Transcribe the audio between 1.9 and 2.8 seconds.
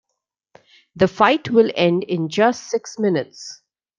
in just